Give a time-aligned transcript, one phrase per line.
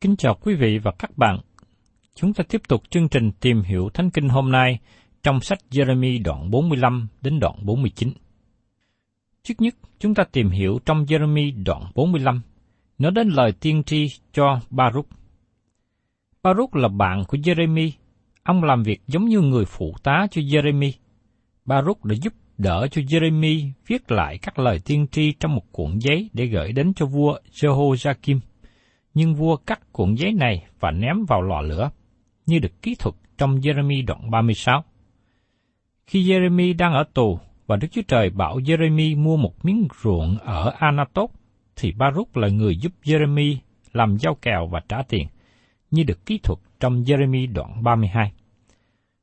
[0.00, 1.38] Kính chào quý vị và các bạn.
[2.14, 4.78] Chúng ta tiếp tục chương trình tìm hiểu Thánh Kinh hôm nay
[5.22, 8.10] trong sách Jeremy đoạn 45 đến đoạn 49.
[9.42, 12.40] Trước nhất, chúng ta tìm hiểu trong Jeremy đoạn 45,
[12.98, 15.08] nó đến lời tiên tri cho Baruch.
[16.42, 17.90] Baruch là bạn của Jeremy,
[18.42, 20.92] ông làm việc giống như người phụ tá cho Jeremy.
[21.64, 25.98] Baruch đã giúp đỡ cho Jeremy viết lại các lời tiên tri trong một cuộn
[25.98, 28.40] giấy để gửi đến cho vua Jehoiakim.
[29.14, 31.90] Nhưng vua cắt cuộn giấy này và ném vào lò lửa,
[32.46, 34.84] như được kỹ thuật trong Jeremy đoạn 36.
[36.06, 40.38] Khi Jeremy đang ở tù và Đức Chúa Trời bảo Jeremy mua một miếng ruộng
[40.38, 41.30] ở Anatot,
[41.76, 43.56] thì Baruch là người giúp Jeremy
[43.92, 45.26] làm giao kèo và trả tiền,
[45.90, 48.32] như được kỹ thuật trong Jeremy đoạn 32.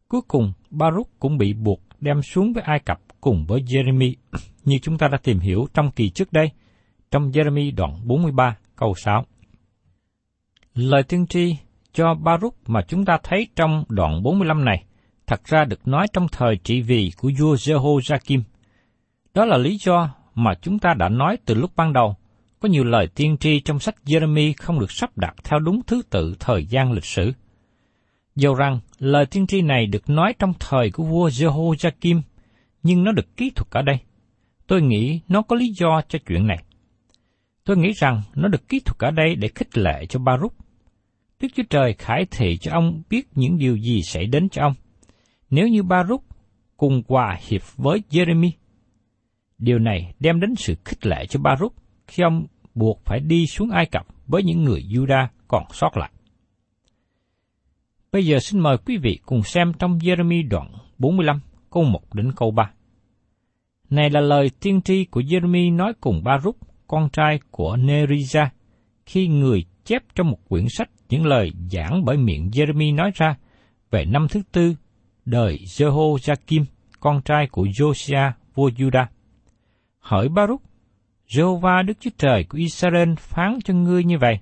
[0.08, 4.14] Cuối cùng, Baruch cũng bị buộc đem xuống với Ai Cập cùng với Jeremy,
[4.66, 6.52] như chúng ta đã tìm hiểu trong kỳ trước đây,
[7.12, 9.26] trong Jeremy đoạn 43 câu 6.
[10.78, 11.56] Lời tiên tri
[11.94, 14.84] cho Baruch mà chúng ta thấy trong đoạn 45 này,
[15.28, 18.42] thật ra được nói trong thời trị vì của vua Jehoiakim.
[19.34, 22.16] Đó là lý do mà chúng ta đã nói từ lúc ban đầu,
[22.60, 26.02] có nhiều lời tiên tri trong sách Jeremy không được sắp đặt theo đúng thứ
[26.10, 27.32] tự thời gian lịch sử.
[28.36, 32.22] Dầu rằng lời tiên tri này được nói trong thời của vua Jehoiakim,
[32.84, 33.98] nhưng nó được kỹ thuật ở đây.
[34.68, 36.64] Tôi nghĩ nó có lý do cho chuyện này.
[37.64, 40.54] Tôi nghĩ rằng nó được kỹ thuật ở đây để khích lệ cho Baruch.
[41.40, 44.74] Đức Chúa Trời khải thị cho ông biết những điều gì xảy đến cho ông.
[45.50, 46.24] Nếu như Baruch
[46.78, 48.52] cùng hòa hiệp với Jeremy,
[49.58, 51.74] điều này đem đến sự khích lệ cho Baruch
[52.08, 56.12] khi ông buộc phải đi xuống Ai Cập với những người Juda còn sót lại.
[58.12, 62.32] Bây giờ xin mời quý vị cùng xem trong Jeremy đoạn 45, câu 1 đến
[62.36, 62.72] câu 3.
[63.90, 66.58] Này là lời tiên tri của Jeremy nói cùng Baruch,
[66.88, 68.48] con trai của Neriza,
[69.06, 73.36] khi người chép trong một quyển sách những lời giảng bởi miệng Jeremy nói ra
[73.92, 74.76] về năm thứ tư
[75.26, 76.66] đời Jehoiakim,
[77.00, 79.06] con trai của Josiah, vua Judah.
[80.00, 80.62] Hỏi Baruch,
[81.28, 84.40] Jehovah Đức Chúa Trời của Israel phán cho ngươi như vậy.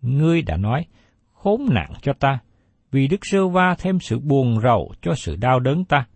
[0.00, 0.86] Ngươi đã nói,
[1.32, 2.38] khốn nạn cho ta,
[2.90, 6.06] vì Đức Jehovah thêm sự buồn rầu cho sự đau đớn ta.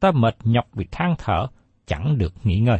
[0.00, 1.46] Ta mệt nhọc vì than thở,
[1.86, 2.78] chẳng được nghỉ ngơi.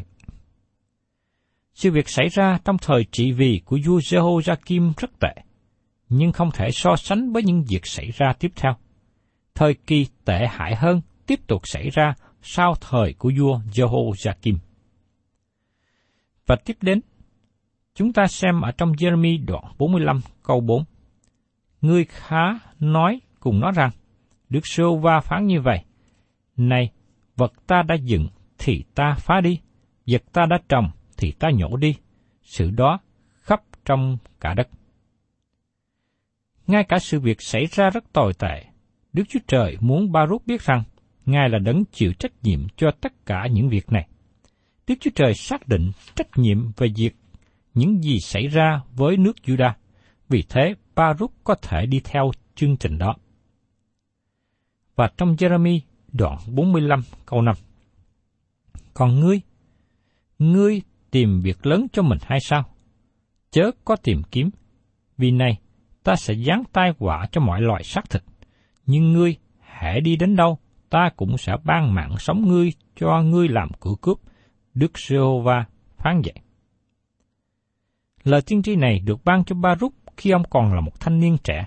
[1.74, 5.34] Sự việc xảy ra trong thời trị vì của vua Jehoiakim rất tệ,
[6.08, 8.72] nhưng không thể so sánh với những việc xảy ra tiếp theo.
[9.54, 14.56] Thời kỳ tệ hại hơn tiếp tục xảy ra sau thời của vua Jehoiakim.
[16.46, 17.00] Và tiếp đến,
[17.94, 20.84] chúng ta xem ở trong Jeremy đoạn 45 câu 4.
[21.80, 23.90] Ngươi khá nói cùng nó rằng,
[24.48, 25.84] Đức Sô Va phán như vậy,
[26.56, 26.90] Này,
[27.36, 28.28] vật ta đã dựng
[28.58, 29.60] thì ta phá đi,
[30.06, 30.90] vật ta đã trồng
[31.22, 31.94] thì ta nhổ đi,
[32.42, 32.98] sự đó
[33.40, 34.68] khắp trong cả đất.
[36.66, 38.64] Ngay cả sự việc xảy ra rất tồi tệ,
[39.12, 40.82] Đức Chúa Trời muốn Ba-rút biết rằng
[41.26, 44.08] Ngài là đấng chịu trách nhiệm cho tất cả những việc này.
[44.86, 47.16] Đức Chúa Trời xác định trách nhiệm về việc
[47.74, 49.72] những gì xảy ra với nước Juda.
[50.28, 53.14] Vì thế, Ba-rút có thể đi theo chương trình đó.
[54.96, 55.80] Và trong Jeremy
[56.12, 57.54] đoạn 45 câu 5
[58.94, 59.40] Còn ngươi,
[60.38, 62.64] ngươi tìm việc lớn cho mình hay sao?
[63.50, 64.50] Chớ có tìm kiếm,
[65.18, 65.58] vì này
[66.02, 68.22] ta sẽ giáng tai họa cho mọi loài xác thịt.
[68.86, 70.58] Nhưng ngươi, hãy đi đến đâu,
[70.90, 74.18] ta cũng sẽ ban mạng sống ngươi cho ngươi làm cửa cướp.
[74.74, 75.64] Đức Giê-hô-va
[75.98, 76.36] phán dạy.
[78.24, 81.36] Lời tiên tri này được ban cho Ba-rút khi ông còn là một thanh niên
[81.44, 81.66] trẻ.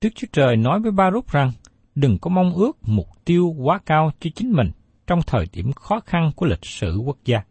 [0.00, 1.52] Đức Chúa Trời nói với Ba-rút rằng,
[1.94, 4.70] đừng có mong ước mục tiêu quá cao cho chính mình
[5.06, 7.42] trong thời điểm khó khăn của lịch sử quốc gia.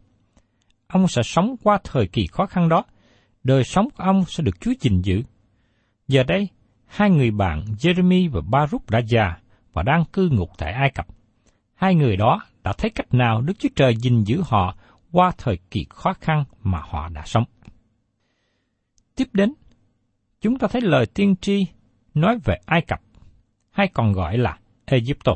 [0.92, 2.84] Ông sẽ sống qua thời kỳ khó khăn đó,
[3.44, 5.22] đời sống của ông sẽ được Chúa gìn giữ.
[6.08, 6.48] Giờ đây,
[6.86, 9.36] hai người bạn Jeremy và Baruch đã già
[9.72, 11.06] và đang cư ngụ tại Ai Cập.
[11.74, 14.76] Hai người đó đã thấy cách nào Đức Chúa Trời gìn giữ họ
[15.12, 17.44] qua thời kỳ khó khăn mà họ đã sống.
[19.16, 19.54] Tiếp đến,
[20.40, 21.66] chúng ta thấy lời tiên tri
[22.14, 23.00] nói về Ai Cập,
[23.70, 25.32] hay còn gọi là Egypto.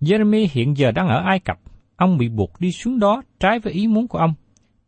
[0.00, 1.58] Jeremy hiện giờ đang ở Ai Cập,
[1.96, 4.34] ông bị buộc đi xuống đó trái với ý muốn của ông,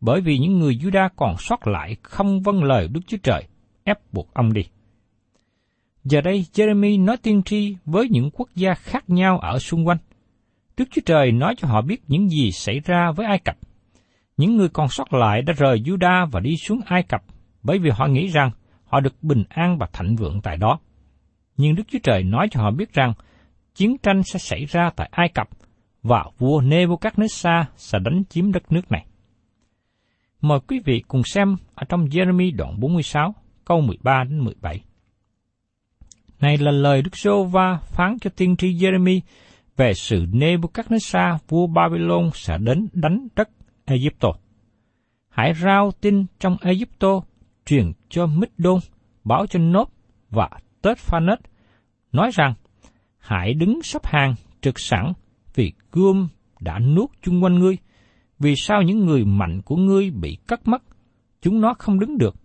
[0.01, 3.43] bởi vì những người Juda còn sót lại không vâng lời Đức Chúa Trời,
[3.83, 4.61] ép buộc ông đi.
[6.03, 9.97] Giờ đây Jeremy nói tiên tri với những quốc gia khác nhau ở xung quanh.
[10.77, 13.55] Đức Chúa Trời nói cho họ biết những gì xảy ra với Ai Cập.
[14.37, 17.21] Những người còn sót lại đã rời Juda và đi xuống Ai Cập
[17.63, 18.51] bởi vì họ nghĩ rằng
[18.85, 20.79] họ được bình an và thịnh vượng tại đó.
[21.57, 23.13] Nhưng Đức Chúa Trời nói cho họ biết rằng
[23.75, 25.49] chiến tranh sẽ xảy ra tại Ai Cập
[26.03, 29.05] và vua Nebuchadnezzar sẽ đánh chiếm đất nước này.
[30.41, 33.35] Mời quý vị cùng xem ở trong Jeremy đoạn 46,
[33.65, 34.81] câu 13 đến 17.
[36.39, 39.19] Này là lời Đức Sô Va phán cho tiên tri Jeremy
[39.77, 43.49] về sự Nebuchadnezzar vua Babylon sẽ đến đánh đất
[43.85, 44.29] Egypto.
[45.29, 47.21] Hãy rao tin trong Egypto,
[47.65, 48.79] truyền cho Mít-đôn,
[49.23, 49.89] báo cho Nốt
[50.29, 50.49] và
[50.81, 51.39] Tết Phanet,
[52.11, 52.53] nói rằng,
[53.17, 55.13] hãy đứng sắp hàng trực sẵn
[55.59, 56.27] vì gươm
[56.59, 57.77] đã nuốt chung quanh ngươi.
[58.39, 60.83] Vì sao những người mạnh của ngươi bị cắt mất,
[61.41, 62.35] chúng nó không đứng được?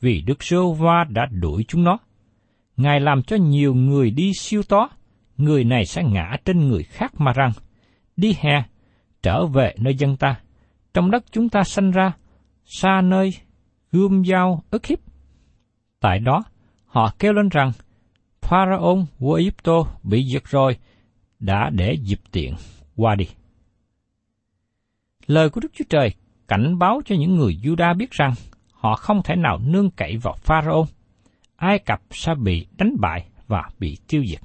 [0.00, 1.98] Vì Đức Sô Va đã đuổi chúng nó.
[2.76, 4.88] Ngài làm cho nhiều người đi siêu tó,
[5.36, 7.52] người này sẽ ngã trên người khác mà rằng,
[8.16, 8.62] đi hè,
[9.22, 10.40] trở về nơi dân ta,
[10.94, 12.12] trong đất chúng ta sanh ra,
[12.64, 13.34] xa nơi
[13.92, 14.98] gươm dao ức hiếp.
[16.00, 16.42] Tại đó,
[16.86, 17.72] họ kêu lên rằng,
[18.40, 20.76] pharaon vua Egypto bị giật rồi,
[21.38, 22.54] đã để dịp tiện
[22.96, 23.28] qua đi.
[25.26, 26.14] Lời của Đức Chúa Trời
[26.48, 28.34] cảnh báo cho những người Juda biết rằng
[28.72, 30.88] họ không thể nào nương cậy vào Pharaoh
[31.56, 34.40] Ai Cập sẽ bị đánh bại và bị tiêu diệt.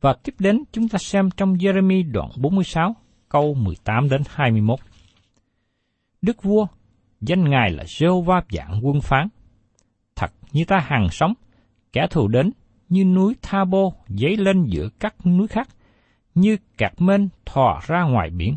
[0.00, 2.96] Và tiếp đến chúng ta xem trong Jeremy đoạn 46,
[3.28, 4.78] câu 18 đến 21.
[6.22, 6.66] Đức vua,
[7.20, 9.28] danh ngài là Jehovah dạng quân phán.
[10.16, 11.34] Thật như ta hàng sống,
[11.92, 12.50] kẻ thù đến
[12.88, 15.68] như núi Tha Bô dấy lên giữa các núi khác,
[16.34, 18.56] như cạc mên thò ra ngoài biển.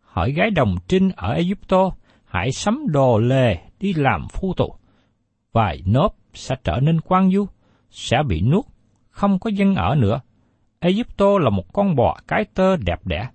[0.00, 1.90] Hỏi gái đồng trinh ở Egypto,
[2.24, 4.74] hãy sắm đồ lề đi làm phu tụ.
[5.52, 7.46] Vài nốt sẽ trở nên quan du,
[7.90, 8.64] sẽ bị nuốt,
[9.10, 10.20] không có dân ở nữa.
[10.80, 13.28] Egypto là một con bò cái tơ đẹp đẽ,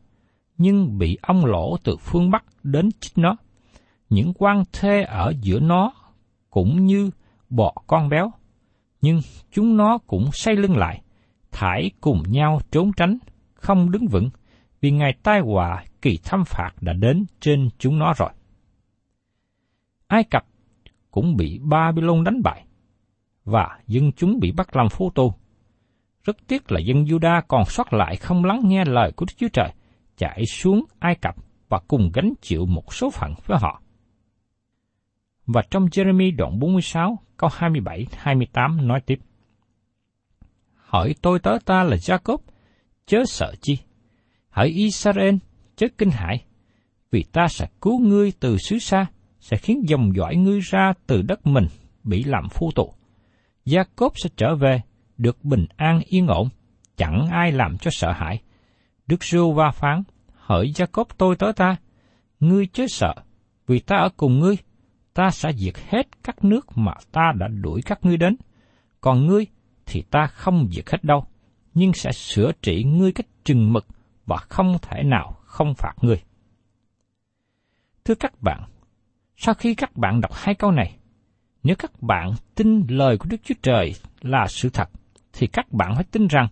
[0.57, 3.35] nhưng bị ông lỗ từ phương Bắc đến chích nó.
[4.09, 5.93] Những quan thê ở giữa nó
[6.49, 7.11] cũng như
[7.49, 8.31] bò con béo,
[9.07, 9.19] nhưng
[9.51, 11.01] chúng nó cũng say lưng lại,
[11.51, 13.17] thải cùng nhau trốn tránh,
[13.53, 14.29] không đứng vững,
[14.81, 18.29] vì ngày tai họa kỳ thăm phạt đã đến trên chúng nó rồi.
[20.07, 20.45] Ai Cập
[21.11, 22.65] cũng bị Babylon đánh bại
[23.45, 25.33] và dân chúng bị bắt làm phu tu.
[26.23, 29.49] Rất tiếc là dân Juda còn sót lại không lắng nghe lời của Đức Chúa
[29.53, 29.73] Trời,
[30.17, 31.35] chạy xuống Ai Cập
[31.69, 33.81] và cùng gánh chịu một số phận với họ.
[35.47, 39.19] Và trong Jeremy đoạn 46, câu 27-28 nói tiếp.
[40.75, 42.37] Hỏi tôi tớ ta là Jacob,
[43.05, 43.77] chớ sợ chi.
[44.49, 45.35] Hỏi Israel,
[45.75, 46.43] chớ kinh hãi,
[47.11, 49.05] vì ta sẽ cứu ngươi từ xứ xa,
[49.39, 51.67] sẽ khiến dòng dõi ngươi ra từ đất mình
[52.03, 52.93] bị làm phu tụ.
[53.65, 54.81] Gia Cốp sẽ trở về,
[55.17, 56.49] được bình an yên ổn,
[56.97, 58.41] chẳng ai làm cho sợ hãi.
[59.07, 61.75] Đức Rưu va phán, hỡi Gia Cốp tôi tới ta,
[62.39, 63.13] ngươi chớ sợ,
[63.67, 64.55] vì ta ở cùng ngươi,
[65.17, 68.35] ta sẽ diệt hết các nước mà ta đã đuổi các ngươi đến,
[69.01, 69.45] còn ngươi
[69.85, 71.25] thì ta không diệt hết đâu,
[71.73, 73.85] nhưng sẽ sửa trị ngươi cách chừng mực
[74.25, 76.21] và không thể nào không phạt ngươi.
[78.05, 78.63] Thưa các bạn,
[79.37, 80.97] sau khi các bạn đọc hai câu này,
[81.63, 84.89] nếu các bạn tin lời của Đức Chúa Trời là sự thật,
[85.33, 86.47] thì các bạn phải tin rằng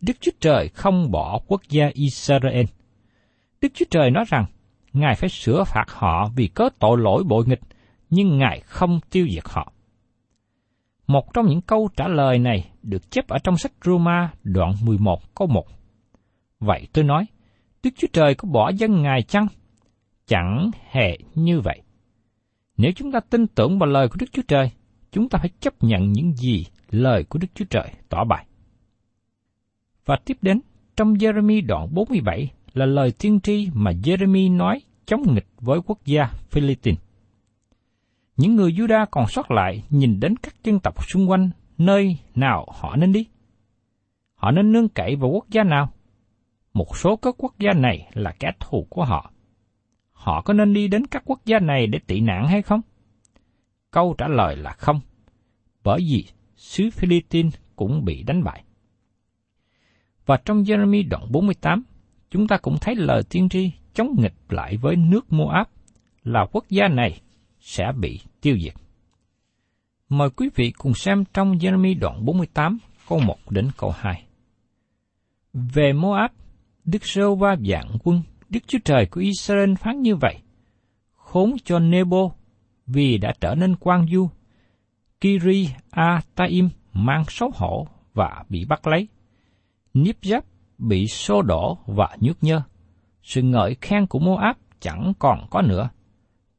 [0.00, 2.64] Đức Chúa Trời không bỏ quốc gia Israel.
[3.60, 4.44] Đức Chúa Trời nói rằng,
[4.92, 7.60] Ngài phải sửa phạt họ vì có tội lỗi bội nghịch,
[8.10, 9.72] nhưng Ngài không tiêu diệt họ.
[11.06, 15.34] Một trong những câu trả lời này được chép ở trong sách Roma đoạn 11
[15.34, 15.66] câu 1.
[16.60, 17.26] Vậy tôi nói,
[17.82, 19.46] Đức Chúa Trời có bỏ dân Ngài chăng?
[20.26, 21.82] Chẳng hề như vậy.
[22.76, 24.70] Nếu chúng ta tin tưởng vào lời của Đức Chúa Trời,
[25.12, 28.46] chúng ta phải chấp nhận những gì lời của Đức Chúa Trời tỏ bày.
[30.04, 30.60] Và tiếp đến,
[30.96, 35.98] trong Jeremy đoạn 47 là lời tiên tri mà Jeremy nói chống nghịch với quốc
[36.04, 37.05] gia Philippines.
[38.36, 42.66] Những người Juda còn sót lại nhìn đến các dân tộc xung quanh nơi nào
[42.72, 43.26] họ nên đi.
[44.34, 45.92] Họ nên nương cậy vào quốc gia nào?
[46.72, 49.32] Một số các quốc gia này là kẻ thù của họ.
[50.12, 52.80] Họ có nên đi đến các quốc gia này để tị nạn hay không?
[53.90, 55.00] Câu trả lời là không,
[55.84, 56.24] bởi vì
[56.56, 58.64] xứ Philippines cũng bị đánh bại.
[60.26, 61.82] Và trong Jeremy đoạn 48,
[62.30, 65.66] chúng ta cũng thấy lời tiên tri chống nghịch lại với nước Moab
[66.24, 67.20] là quốc gia này
[67.66, 68.74] sẽ bị tiêu diệt.
[70.08, 74.24] Mời quý vị cùng xem trong Jeremy đoạn 48 câu 1 đến câu 2.
[75.52, 76.30] Về Moab,
[76.84, 80.38] Đức Sơ Va dạng quân, Đức Chúa Trời của Israel phán như vậy.
[81.14, 82.30] Khốn cho Nebo,
[82.86, 84.28] vì đã trở nên quan du.
[85.20, 86.20] Kiri A
[86.92, 89.08] mang xấu hổ và bị bắt lấy.
[89.94, 90.44] Niếp giáp
[90.78, 92.62] bị xô đổ và nhút nhơ.
[93.22, 95.88] Sự ngợi khen của Moab chẳng còn có nữa.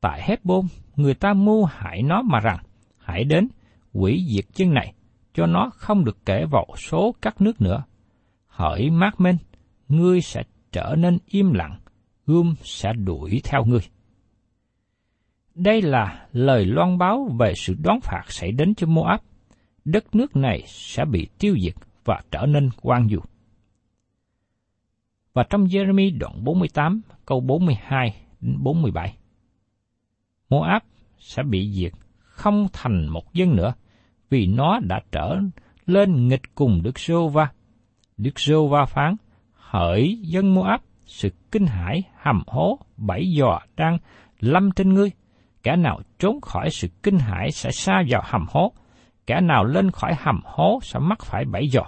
[0.02, 0.64] Tại Hezbon,
[0.96, 2.60] người ta mưu hại nó mà rằng,
[2.98, 3.48] hãy đến,
[3.94, 4.94] quỷ diệt chân này,
[5.34, 7.84] cho nó không được kể vào số các nước nữa.
[8.48, 9.38] Hỡi mát men,
[9.88, 11.80] ngươi sẽ trở nên im lặng,
[12.26, 13.82] gươm sẽ đuổi theo ngươi.
[15.56, 19.20] Đây là lời loan báo về sự đoán phạt xảy đến cho Moab.
[19.86, 21.74] Đất nước này sẽ bị tiêu diệt
[22.06, 23.20] và trở nên quan du.
[25.34, 29.18] Và trong Jeremy đoạn 48 câu 42 đến 47.
[30.50, 30.82] Moab
[31.20, 33.74] sẽ bị diệt không thành một dân nữa
[34.30, 35.40] vì nó đã trở
[35.86, 37.50] lên nghịch cùng Đức Sô Va.
[38.18, 39.16] Đức Sô Va phán,
[39.54, 43.98] hỡi dân Moab, sự kinh hãi, hầm hố, bảy giò đang
[44.40, 45.12] lâm trên ngươi.
[45.64, 48.72] Kẻ nào trốn khỏi sự kinh hãi sẽ xa vào hầm hố,
[49.28, 51.84] kẻ nào lên khỏi hầm hố sẽ mắc phải bảy giò.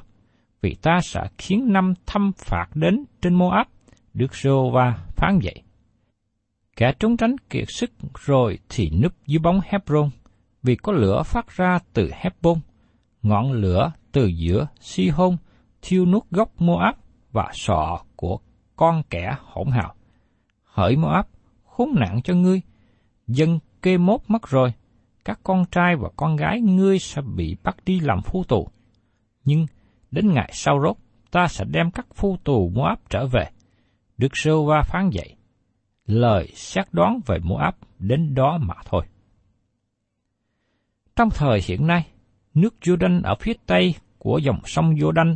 [0.62, 3.68] Vì ta sẽ khiến năm thâm phạt đến trên Moab,
[4.13, 5.63] Đức Sô Va phán vậy.
[6.79, 7.91] Kẻ trốn tránh kiệt sức
[8.25, 10.09] rồi thì núp dưới bóng Hebron,
[10.63, 12.59] vì có lửa phát ra từ Hebron,
[13.21, 15.38] ngọn lửa từ giữa sihon
[15.81, 16.95] thiêu nuốt gốc Moab
[17.31, 18.39] và sọ của
[18.75, 19.95] con kẻ hỗn hào.
[20.63, 21.25] Hỡi Moab,
[21.63, 22.62] khốn nạn cho ngươi,
[23.27, 24.74] dân kê mốt mất rồi,
[25.25, 28.67] các con trai và con gái ngươi sẽ bị bắt đi làm phu tù.
[29.43, 29.65] Nhưng
[30.12, 30.98] đến ngày sau rốt,
[31.31, 33.50] ta sẽ đem các phu tù Moab trở về.
[34.17, 35.36] Đức Sô Va phán dạy,
[36.10, 39.06] lời xác đoán về Moab đến đó mà thôi.
[41.16, 42.08] Trong thời hiện nay,
[42.54, 45.36] nước Jordan ở phía tây của dòng sông Jordan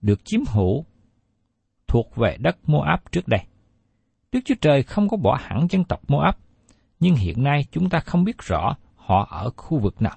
[0.00, 0.84] được chiếm hữu
[1.86, 3.40] thuộc về đất Moab trước đây.
[4.32, 6.34] Đức Chúa Trời không có bỏ hẳn dân tộc Moab,
[7.00, 10.16] nhưng hiện nay chúng ta không biết rõ họ ở khu vực nào.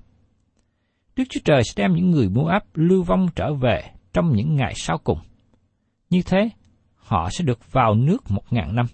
[1.15, 4.73] Đức Chúa Trời sẽ đem những người Moab lưu vong trở về trong những ngày
[4.75, 5.19] sau cùng.
[6.09, 6.49] Như thế,
[6.95, 8.85] họ sẽ được vào nước một ngàn năm.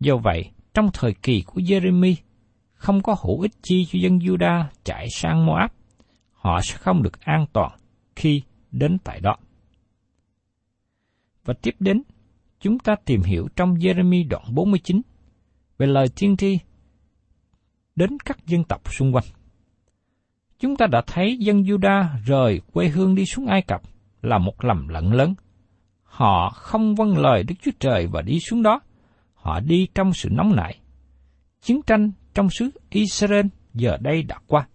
[0.00, 2.14] Do vậy, trong thời kỳ của Jeremy,
[2.74, 5.70] không có hữu ích chi cho dân Juda chạy sang Moab.
[6.32, 7.78] Họ sẽ không được an toàn
[8.16, 9.36] khi đến tại đó.
[11.44, 12.02] Và tiếp đến,
[12.60, 15.00] chúng ta tìm hiểu trong Jeremy đoạn 49
[15.78, 16.58] về lời tiên tri
[17.96, 19.24] đến các dân tộc xung quanh.
[20.58, 23.82] Chúng ta đã thấy dân Juda rời quê hương đi xuống Ai Cập
[24.22, 25.34] là một lầm lẫn lớn.
[26.02, 28.80] Họ không vâng lời Đức Chúa Trời và đi xuống đó.
[29.46, 30.78] Họ đi trong sự nóng nảy.
[31.60, 34.66] Chiến tranh trong xứ Israel giờ đây đã qua.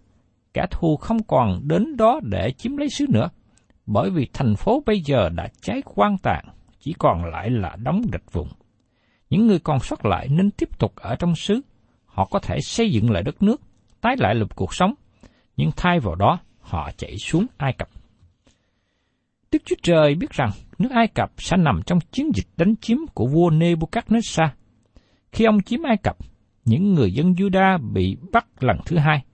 [0.54, 3.28] Kẻ thù không còn đến đó để chiếm lấy xứ nữa,
[3.86, 6.44] bởi vì thành phố bây giờ đã cháy quan tàn,
[6.80, 8.48] chỉ còn lại là đóng địch vùng.
[9.30, 11.60] Những người còn sót lại nên tiếp tục ở trong xứ.
[12.06, 13.60] Họ có thể xây dựng lại đất nước,
[14.00, 14.94] tái lại lập cuộc sống,
[15.56, 17.88] nhưng thay vào đó họ chạy xuống Ai Cập.
[19.52, 22.98] Đức Chúa Trời biết rằng nước Ai Cập sẽ nằm trong chiến dịch đánh chiếm
[23.14, 24.48] của vua Nebuchadnezzar.
[25.32, 26.16] Khi ông chiếm Ai Cập,
[26.64, 29.24] những người dân Juda bị bắt lần thứ hai,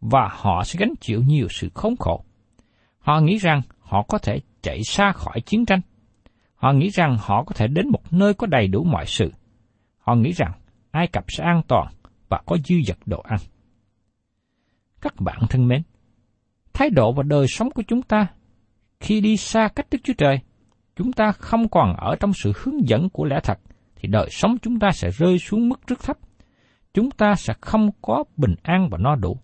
[0.00, 2.24] và họ sẽ gánh chịu nhiều sự khốn khổ.
[2.98, 5.80] Họ nghĩ rằng họ có thể chạy xa khỏi chiến tranh.
[6.54, 9.32] Họ nghĩ rằng họ có thể đến một nơi có đầy đủ mọi sự.
[9.98, 10.52] Họ nghĩ rằng
[10.90, 11.86] Ai Cập sẽ an toàn
[12.28, 13.38] và có dư dật đồ ăn.
[15.00, 15.82] Các bạn thân mến,
[16.72, 18.26] thái độ và đời sống của chúng ta
[19.00, 20.40] khi đi xa cách Đức Chúa Trời,
[20.96, 23.58] chúng ta không còn ở trong sự hướng dẫn của lẽ thật,
[24.00, 26.18] thì đời sống chúng ta sẽ rơi xuống mức rất thấp.
[26.94, 29.38] Chúng ta sẽ không có bình an và no đủ.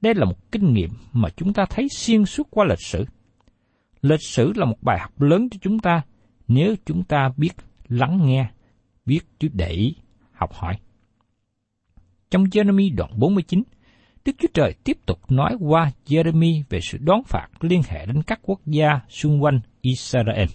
[0.00, 3.04] Đây là một kinh nghiệm mà chúng ta thấy xuyên suốt qua lịch sử.
[4.02, 6.02] Lịch sử là một bài học lớn cho chúng ta
[6.48, 7.52] nếu chúng ta biết
[7.88, 8.50] lắng nghe,
[9.06, 9.94] biết chứ để ý,
[10.32, 10.78] học hỏi.
[12.30, 13.62] Trong Jeremy đoạn 49,
[14.24, 18.22] Đức Chúa Trời tiếp tục nói qua Jeremy về sự đón phạt liên hệ đến
[18.22, 20.48] các quốc gia xung quanh Israel.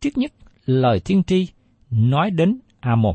[0.00, 0.32] Trước nhất,
[0.66, 1.48] lời tiên tri
[1.90, 3.14] nói đến Amon.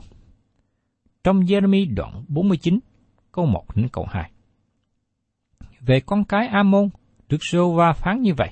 [1.24, 2.80] Trong Jeremy đoạn 49,
[3.32, 4.32] câu 1 đến câu 2.
[5.80, 6.90] Về con cái Amon,
[7.30, 8.50] Đức Sô Va phán như vậy.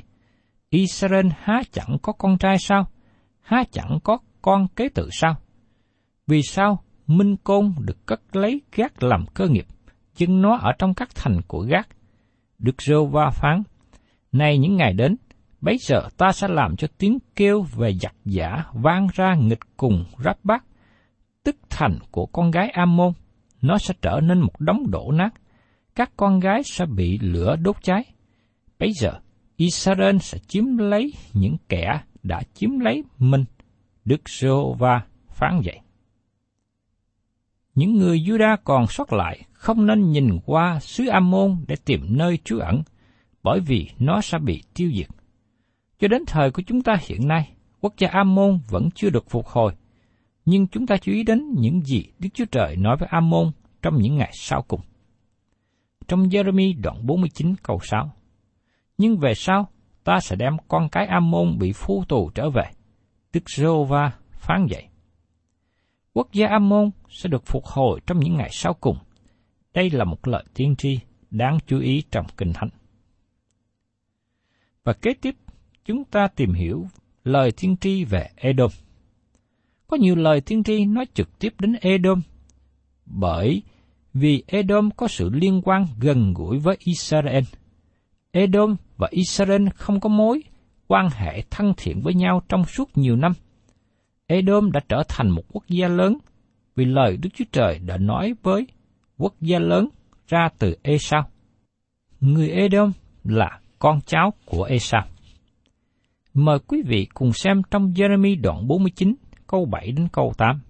[0.70, 2.88] Israel há chẳng có con trai sao?
[3.42, 5.36] Há chẳng có con kế tự sao?
[6.28, 9.66] Vì sao Minh Côn được cất lấy gác làm cơ nghiệp,
[10.16, 11.88] chân nó ở trong các thành của gác?
[12.60, 13.64] Đức Rô Va phán,
[14.32, 15.16] nay những ngày đến,
[15.64, 20.06] bấy giờ ta sẽ làm cho tiếng kêu về giặc giả vang ra nghịch cùng
[20.24, 20.64] ráp bát,
[21.44, 23.14] tức thành của con gái Ammon,
[23.62, 25.30] nó sẽ trở nên một đống đổ nát,
[25.96, 28.04] các con gái sẽ bị lửa đốt cháy.
[28.80, 29.12] Bấy giờ,
[29.56, 33.46] Israel sẽ chiếm lấy những kẻ đã chiếm lấy mình.
[34.06, 35.80] Đức Sô Va phán vậy.
[37.76, 42.38] Những người Juda còn sót lại không nên nhìn qua xứ Ammon để tìm nơi
[42.44, 42.82] trú ẩn,
[43.44, 45.08] bởi vì nó sẽ bị tiêu diệt.
[46.04, 47.52] Cho đến thời của chúng ta hiện nay,
[47.82, 49.74] quốc gia Ammon vẫn chưa được phục hồi,
[50.46, 53.52] nhưng chúng ta chú ý đến những gì Đức Chúa Trời nói với Ammon
[53.82, 54.82] trong những ngày sau cùng.
[56.08, 58.12] Trong Jeremy đoạn 49 câu 6
[58.98, 59.68] Nhưng về sau,
[60.04, 62.72] ta sẽ đem con cái Ammon bị phu tù trở về.
[63.34, 64.88] Đức Giê-hô-va phán vậy.
[66.14, 68.98] Quốc gia Ammon sẽ được phục hồi trong những ngày sau cùng.
[69.74, 71.00] Đây là một lời tiên tri
[71.30, 72.70] đáng chú ý trong Kinh Thánh.
[74.84, 75.36] Và kế tiếp,
[75.86, 76.88] chúng ta tìm hiểu
[77.24, 78.72] lời tiên tri về Edom.
[79.88, 82.22] Có nhiều lời tiên tri nói trực tiếp đến Edom,
[83.06, 83.62] bởi
[84.14, 87.44] vì Edom có sự liên quan gần gũi với Israel.
[88.32, 90.44] Edom và Israel không có mối
[90.88, 93.32] quan hệ thân thiện với nhau trong suốt nhiều năm.
[94.28, 96.18] Edom đã trở thành một quốc gia lớn
[96.76, 98.68] vì lời Đức Chúa Trời đã nói với
[99.18, 99.90] quốc gia lớn
[100.28, 101.30] ra từ Esau.
[102.20, 102.92] Người Edom
[103.24, 105.13] là con cháu của Esau.
[106.34, 109.16] Mời quý vị cùng xem trong Jeremy đoạn 49
[109.48, 110.62] câu 7 đến câu 8.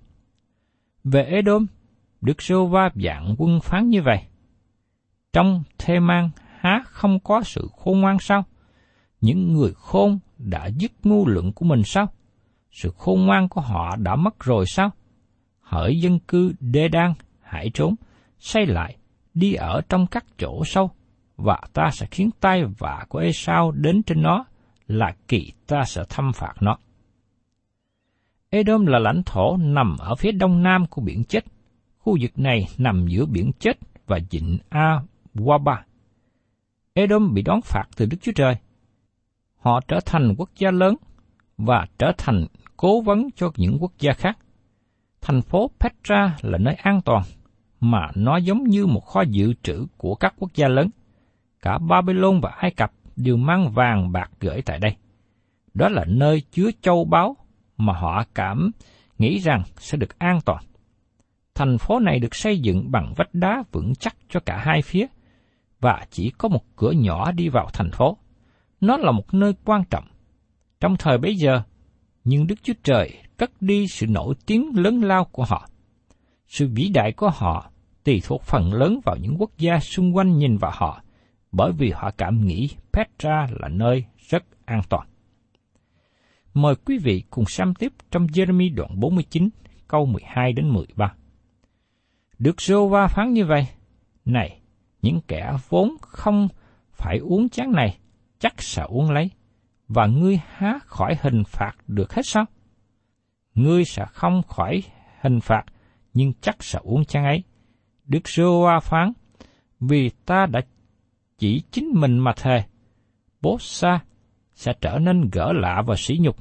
[1.03, 1.65] Về Edom,
[2.21, 4.17] Đức Sô Va dạng quân phán như vậy.
[5.33, 8.43] Trong thê mang há không có sự khôn ngoan sao?
[9.21, 12.07] Những người khôn đã dứt ngu lượng của mình sao?
[12.71, 14.91] Sự khôn ngoan của họ đã mất rồi sao?
[15.59, 17.95] Hỡi dân cư đê đan, hãy trốn,
[18.39, 18.97] xây lại,
[19.33, 20.91] đi ở trong các chỗ sâu,
[21.37, 24.45] và ta sẽ khiến tay vạ của Esau đến trên nó,
[24.87, 26.77] là kỳ ta sẽ thăm phạt nó.
[28.49, 31.45] Edom là lãnh thổ nằm ở phía đông nam của biển chết.
[31.97, 35.77] Khu vực này nằm giữa biển chết và vịnh A-Waba.
[36.93, 38.55] Edom bị đón phạt từ Đức Chúa Trời.
[39.59, 40.95] Họ trở thành quốc gia lớn
[41.57, 42.45] và trở thành
[42.77, 44.37] cố vấn cho những quốc gia khác.
[45.21, 47.23] Thành phố Petra là nơi an toàn,
[47.79, 50.89] mà nó giống như một kho dự trữ của các quốc gia lớn.
[51.61, 54.95] Cả Babylon và Ai Cập đều mang vàng bạc gửi tại đây.
[55.73, 57.37] Đó là nơi chứa châu báu
[57.77, 58.71] mà họ cảm
[59.17, 60.63] nghĩ rằng sẽ được an toàn.
[61.55, 65.05] Thành phố này được xây dựng bằng vách đá vững chắc cho cả hai phía,
[65.79, 68.17] và chỉ có một cửa nhỏ đi vào thành phố.
[68.81, 70.05] Nó là một nơi quan trọng.
[70.79, 71.61] Trong thời bấy giờ,
[72.23, 75.67] nhưng Đức Chúa Trời cất đi sự nổi tiếng lớn lao của họ.
[76.47, 77.69] Sự vĩ đại của họ
[78.03, 81.03] tùy thuộc phần lớn vào những quốc gia xung quanh nhìn vào họ,
[81.51, 85.07] bởi vì họ cảm nghĩ Petra là nơi rất an toàn.
[86.53, 89.49] Mời quý vị cùng xem tiếp trong Jeremy đoạn 49,
[89.87, 91.13] câu 12 đến 13.
[92.39, 93.67] Được Jova phán như vậy,
[94.25, 94.59] Này,
[95.01, 96.47] những kẻ vốn không
[96.91, 97.97] phải uống chán này,
[98.39, 99.29] chắc sẽ uống lấy,
[99.87, 102.45] và ngươi há khỏi hình phạt được hết sao?
[103.55, 104.83] Ngươi sẽ không khỏi
[105.21, 105.63] hình phạt,
[106.13, 107.43] nhưng chắc sẽ uống chán ấy.
[108.05, 109.13] Đức Rô phán,
[109.79, 110.61] vì ta đã
[111.37, 112.63] chỉ chính mình mà thề,
[113.43, 113.99] bố xa
[114.53, 116.35] sẽ trở nên gỡ lạ và sỉ nhục,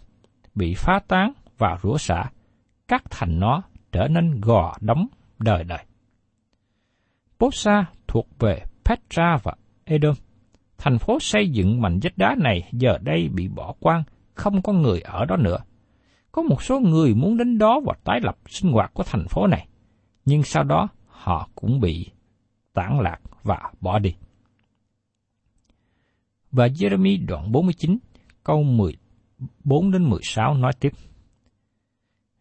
[0.55, 2.31] bị phá tán và rủa xả,
[2.88, 3.62] các thành nó
[3.93, 5.07] trở nên gò đóng
[5.38, 5.85] đời đời.
[7.38, 10.15] Bố xa thuộc về Petra và Edom
[10.79, 14.03] Thành phố xây dựng mảnh vách đá này giờ đây bị bỏ quan,
[14.35, 15.59] không có người ở đó nữa.
[16.33, 19.47] Có một số người muốn đến đó và tái lập sinh hoạt của thành phố
[19.47, 19.67] này,
[20.25, 22.11] nhưng sau đó họ cũng bị
[22.73, 24.15] tản lạc và bỏ đi.
[26.53, 27.99] Và Jeremy đoạn 49,
[28.45, 30.93] câu 14 đến 16 nói tiếp.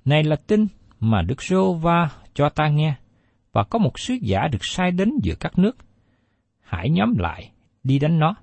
[0.06, 0.68] Này là tin
[1.00, 2.96] mà Đức Rô Va cho ta nghe,
[3.52, 5.78] và có một sứ giả được sai đến giữa các nước.
[6.60, 7.52] Hãy nhóm lại,
[7.84, 8.36] đi đánh nó.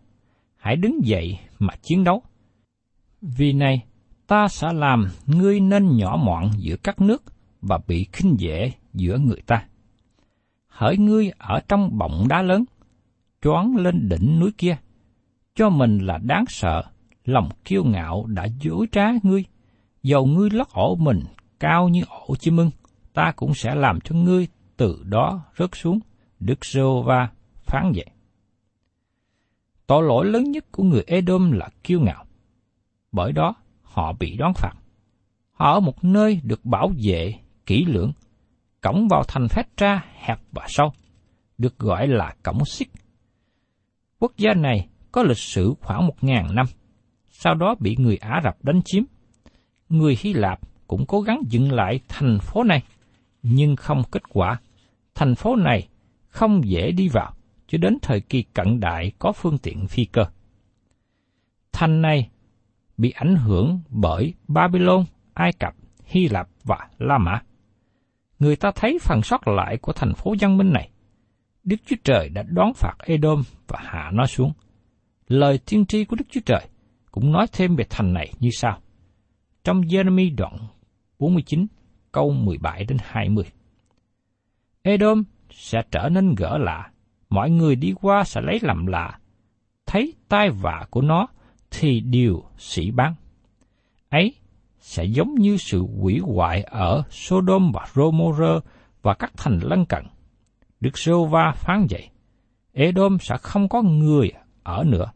[0.56, 2.22] Hãy đứng dậy mà chiến đấu.
[3.22, 3.84] Vì này,
[4.26, 7.22] ta sẽ làm ngươi nên nhỏ mọn giữa các nước
[7.62, 9.64] và bị khinh dễ giữa người ta.
[10.68, 12.64] Hỡi ngươi ở trong bọng đá lớn,
[13.42, 14.76] choáng lên đỉnh núi kia,
[15.58, 16.82] cho mình là đáng sợ,
[17.24, 19.44] lòng kiêu ngạo đã dối trá ngươi,
[20.02, 21.20] dầu ngươi lót ổ mình
[21.60, 22.70] cao như ổ chim mưng,
[23.12, 26.00] ta cũng sẽ làm cho ngươi từ đó rớt xuống,
[26.40, 27.28] Đức giê va
[27.62, 28.06] phán vậy.
[29.86, 32.24] Tội lỗi lớn nhất của người Edom là kiêu ngạo.
[33.12, 34.72] Bởi đó, họ bị đón phạt.
[35.52, 37.34] Họ ở một nơi được bảo vệ
[37.66, 38.12] kỹ lưỡng,
[38.80, 40.92] cổng vào thành phép tra hẹp và sâu,
[41.58, 42.88] được gọi là cổng xích.
[44.18, 46.66] Quốc gia này có lịch sử khoảng một ngàn năm,
[47.30, 49.02] sau đó bị người Ả Rập đánh chiếm.
[49.88, 52.82] Người Hy Lạp cũng cố gắng dựng lại thành phố này,
[53.42, 54.60] nhưng không kết quả.
[55.14, 55.88] Thành phố này
[56.28, 57.32] không dễ đi vào,
[57.66, 60.24] cho đến thời kỳ cận đại có phương tiện phi cơ.
[61.72, 62.28] Thành này
[62.96, 67.42] bị ảnh hưởng bởi Babylon, Ai Cập, Hy Lạp và La Mã.
[68.38, 70.90] Người ta thấy phần sót lại của thành phố văn minh này.
[71.64, 74.52] Đức Chúa Trời đã đón phạt Edom và hạ nó xuống.
[75.28, 76.68] Lời tiên tri của Đức Chúa Trời
[77.10, 78.78] cũng nói thêm về thành này như sau.
[79.64, 80.58] Trong Jeremy đoạn
[81.18, 81.66] 49,
[82.12, 83.44] câu 17 đến 20.
[84.82, 86.90] Edom sẽ trở nên gỡ lạ,
[87.28, 89.18] mọi người đi qua sẽ lấy làm lạ,
[89.86, 91.26] thấy tai vạ của nó
[91.70, 93.14] thì điều sĩ bán.
[94.08, 94.34] Ấy
[94.78, 98.64] sẽ giống như sự quỷ hoại ở Sodom và Gomorrah
[99.02, 100.06] và các thành lân cận.
[100.80, 102.08] Đức Sô Va phán vậy,
[102.72, 105.10] Edom sẽ không có người ở nữa,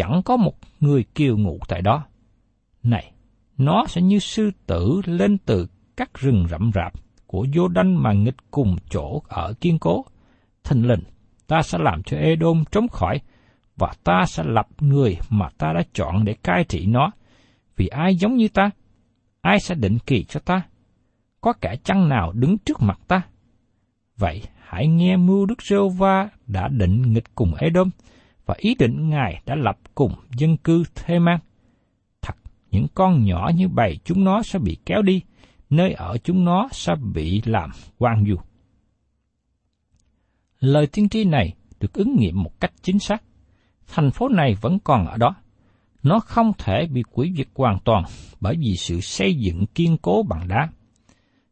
[0.00, 2.04] chẳng có một người kiều ngụ tại đó.
[2.82, 3.12] Này,
[3.58, 6.92] nó sẽ như sư tử lên từ các rừng rậm rạp
[7.26, 10.04] của vô đanh mà nghịch cùng chỗ ở kiên cố.
[10.64, 11.02] Thình lình,
[11.46, 13.20] ta sẽ làm cho Edom trống khỏi,
[13.76, 17.10] và ta sẽ lập người mà ta đã chọn để cai trị nó.
[17.76, 18.70] Vì ai giống như ta?
[19.40, 20.62] Ai sẽ định kỳ cho ta?
[21.40, 23.22] Có kẻ chăng nào đứng trước mặt ta?
[24.16, 27.90] Vậy hãy nghe mưu Đức Rêu Va đã định nghịch cùng Edom,
[28.50, 31.38] và ý định Ngài đã lập cùng dân cư Thê Mang.
[32.22, 32.36] Thật,
[32.70, 35.22] những con nhỏ như bầy chúng nó sẽ bị kéo đi,
[35.70, 38.36] nơi ở chúng nó sẽ bị làm quan du.
[40.60, 43.22] Lời tiên tri này được ứng nghiệm một cách chính xác.
[43.86, 45.34] Thành phố này vẫn còn ở đó.
[46.02, 48.04] Nó không thể bị quỷ diệt hoàn toàn
[48.40, 50.68] bởi vì sự xây dựng kiên cố bằng đá.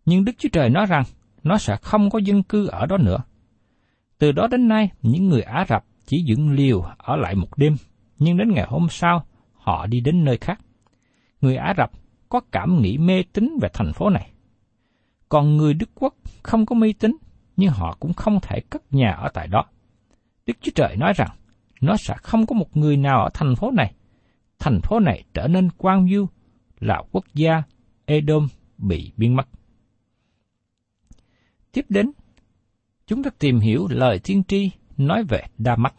[0.05, 1.05] Nhưng Đức Chúa Trời nói rằng
[1.43, 3.19] nó sẽ không có dân cư ở đó nữa.
[4.19, 7.77] Từ đó đến nay, những người Ả Rập chỉ dựng liều ở lại một đêm,
[8.19, 10.61] nhưng đến ngày hôm sau, họ đi đến nơi khác.
[11.41, 11.91] Người Ả Rập
[12.29, 14.31] có cảm nghĩ mê tín về thành phố này.
[15.29, 17.17] Còn người Đức Quốc không có mê tín,
[17.57, 19.65] nhưng họ cũng không thể cất nhà ở tại đó.
[20.47, 21.31] Đức Chúa Trời nói rằng,
[21.81, 23.95] nó sẽ không có một người nào ở thành phố này.
[24.59, 26.27] Thành phố này trở nên quan view
[26.81, 27.63] là quốc gia
[28.05, 29.49] Edom bị biến mất.
[31.73, 32.11] Tiếp đến,
[33.07, 35.95] chúng ta tìm hiểu lời tiên tri nói về Đa Mách.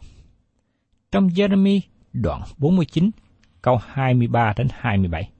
[1.12, 1.80] Trong Jeremy
[2.12, 3.10] đoạn 49,
[3.62, 5.30] câu 23 đến 27.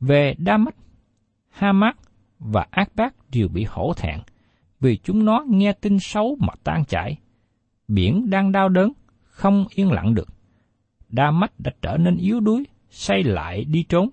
[0.00, 0.76] Về Đa Mách,
[1.50, 1.94] Hamas
[2.38, 4.20] và Ác Bác đều bị hổ thẹn
[4.80, 7.18] vì chúng nó nghe tin xấu mà tan chảy.
[7.88, 10.28] Biển đang đau đớn, không yên lặng được.
[11.08, 14.08] Đa Mách đã trở nên yếu đuối, say lại đi trốn.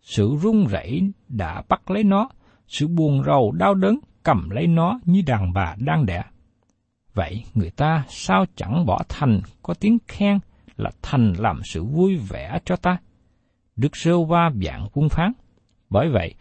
[0.00, 2.28] Sự run rẩy đã bắt lấy nó,
[2.66, 6.22] sự buồn rầu đau đớn cầm lấy nó như đàn bà đang đẻ.
[7.14, 10.38] Vậy người ta sao chẳng bỏ thành có tiếng khen
[10.76, 12.96] là thành làm sự vui vẻ cho ta?
[13.76, 15.32] Đức Sêu Va dạng quân phán.
[15.90, 16.34] Bởi vậy,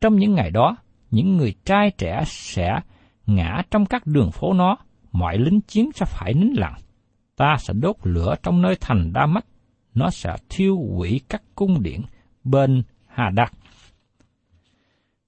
[0.00, 0.76] trong những ngày đó,
[1.10, 2.80] những người trai trẻ sẽ
[3.26, 4.76] ngã trong các đường phố nó,
[5.12, 6.74] mọi lính chiến sẽ phải nín lặng.
[7.36, 9.46] Ta sẽ đốt lửa trong nơi thành Đa Mách,
[9.94, 12.02] nó sẽ thiêu hủy các cung điện
[12.44, 13.52] bên Hà Đạt.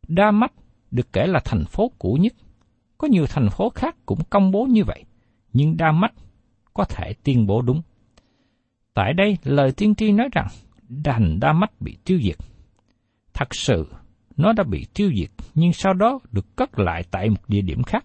[0.09, 0.53] Đa Mách
[0.91, 2.33] được kể là thành phố cũ nhất.
[3.01, 5.05] Có nhiều thành phố khác cũng công bố như vậy,
[5.53, 6.13] nhưng Đa Mách
[6.75, 7.83] có thể tuyên bố đúng.
[8.95, 10.47] Tại đây, lời tiên tri nói rằng
[10.89, 12.37] đành Đa Mách bị tiêu diệt.
[13.35, 13.87] Thật sự,
[14.37, 17.83] nó đã bị tiêu diệt, nhưng sau đó được cất lại tại một địa điểm
[17.83, 18.05] khác.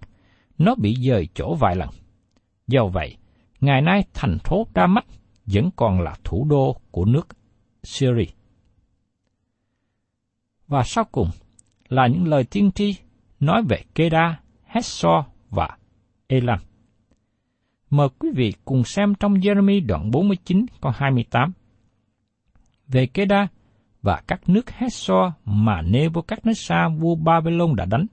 [0.57, 1.89] Nó bị dời chỗ vài lần.
[2.67, 3.17] Do vậy,
[3.61, 5.05] Ngày nay thành phố Đa Mách
[5.45, 7.27] vẫn còn là thủ đô của nước
[7.83, 8.31] Syria.
[10.67, 11.29] Và sau cùng
[11.89, 12.95] là những lời tiên tri
[13.39, 14.39] nói về Keda,
[14.75, 15.77] Hesso và
[16.27, 16.59] Elam.
[17.89, 21.51] Mời quý vị cùng xem trong Jeremy đoạn 49 câu 28.
[22.87, 23.47] Về Keda
[24.01, 28.05] và các nước Hesso mà Nebuchadnezzar vua Babylon đã đánh,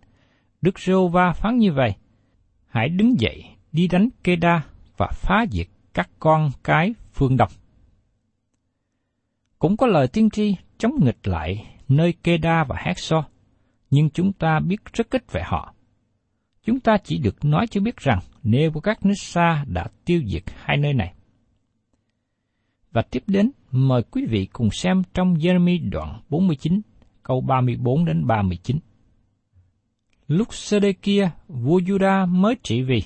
[0.61, 1.95] Đức giê va phán như vậy,
[2.67, 4.65] hãy đứng dậy đi đánh Keda
[4.97, 7.51] và phá diệt các con cái phương Đông.
[9.59, 13.25] Cũng có lời tiên tri chống nghịch lại nơi Keda và Hesso,
[13.91, 15.75] nhưng chúng ta biết rất ít về họ.
[16.65, 21.15] Chúng ta chỉ được nói cho biết rằng Nebuchadnezzar đã tiêu diệt hai nơi này.
[22.93, 26.81] Và tiếp đến, mời quý vị cùng xem trong Jeremy đoạn 49,
[27.23, 28.79] câu 34 đến 39.
[30.29, 33.03] Lúc Sê-đê-kia, vua Juda mới trị vì,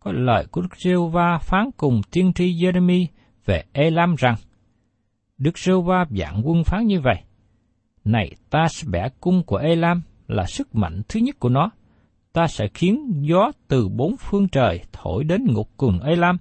[0.00, 3.06] có lời của Đức giê va phán cùng tiên tri Jeremy
[3.44, 4.34] về Elam rằng,
[5.38, 7.22] Đức giê va dạng quân phán như vậy,
[8.04, 11.70] Này ta sẽ bẻ cung của Elam là sức mạnh thứ nhất của nó,
[12.32, 16.36] ta sẽ khiến gió từ bốn phương trời thổi đến ngục cùng Elam,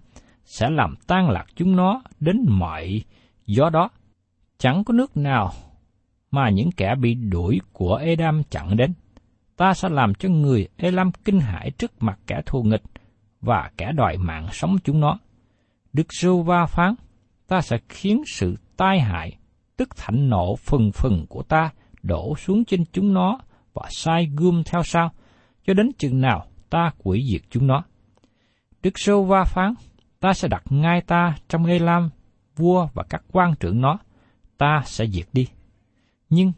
[0.46, 3.02] sẽ làm tan lạc chúng nó đến mọi
[3.46, 3.90] gió đó.
[4.58, 5.52] Chẳng có nước nào
[6.32, 8.94] mà những kẻ bị đuổi của Edam chặn đến.
[9.58, 12.84] Ta sẽ làm cho người Elam kinh hãi trước mặt kẻ thù nghịch
[13.42, 15.18] và kẻ đòi mạng sống chúng nó.
[15.94, 16.96] Đức Sưu Va phán,
[17.48, 19.38] ta sẽ khiến sự tai hại,
[19.78, 21.70] tức thạnh nộ phần phần của ta
[22.04, 23.40] đổ xuống trên chúng nó
[23.74, 25.12] và sai gươm theo sau,
[25.66, 27.84] cho đến chừng nào ta quỷ diệt chúng nó.
[28.84, 29.74] Đức Sô Va phán,
[30.20, 32.10] ta sẽ đặt ngay ta trong Elam,
[32.56, 33.98] vua và các quan trưởng nó,
[34.58, 35.48] ta sẽ diệt đi.
[36.30, 36.52] Nhưng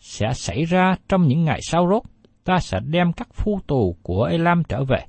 [0.00, 2.02] sẽ xảy ra trong những ngày sau rốt,
[2.44, 5.06] ta sẽ đem các phu tù của Elam trở về.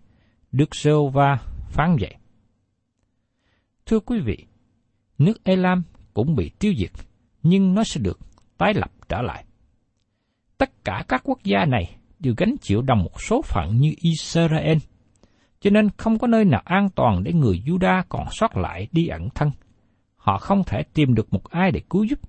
[0.52, 1.38] Đức Sô va
[1.70, 2.16] phán vậy.
[3.86, 4.46] Thưa quý vị,
[5.18, 6.92] nước Elam cũng bị tiêu diệt,
[7.44, 8.20] nhưng nó sẽ được
[8.58, 9.46] tái lập trở lại.
[10.58, 14.78] Tất cả các quốc gia này đều gánh chịu đồng một số phận như Israel,
[15.60, 19.08] cho nên không có nơi nào an toàn để người Juda còn sót lại đi
[19.08, 19.52] ẩn thân.
[20.16, 22.20] Họ không thể tìm được một ai để cứu giúp.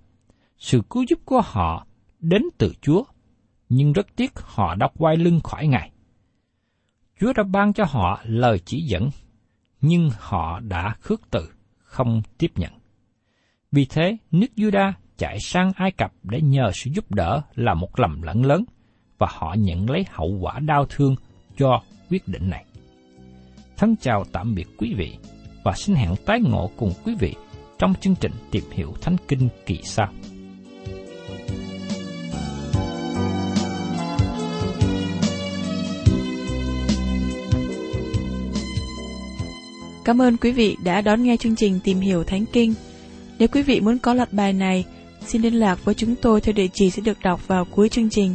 [0.58, 1.86] Sự cứu giúp của họ
[2.20, 3.04] đến từ Chúa,
[3.68, 5.90] nhưng rất tiếc họ đã quay lưng khỏi Ngài.
[7.20, 9.10] Chúa đã ban cho họ lời chỉ dẫn,
[9.80, 12.72] nhưng họ đã khước từ, không tiếp nhận.
[13.72, 18.00] Vì thế, nước Juda chạy sang Ai Cập để nhờ sự giúp đỡ là một
[18.00, 18.64] lầm lẫn lớn,
[19.18, 21.16] và họ nhận lấy hậu quả đau thương
[21.58, 22.64] cho quyết định này.
[23.76, 25.16] Thân chào tạm biệt quý vị,
[25.64, 27.34] và xin hẹn tái ngộ cùng quý vị
[27.78, 30.08] trong chương trình tìm hiểu Thánh Kinh kỳ sau.
[40.04, 42.74] Cảm ơn quý vị đã đón nghe chương trình Tìm hiểu Thánh Kinh.
[43.38, 44.84] Nếu quý vị muốn có loạt bài này,
[45.26, 48.10] xin liên lạc với chúng tôi theo địa chỉ sẽ được đọc vào cuối chương
[48.10, 48.34] trình.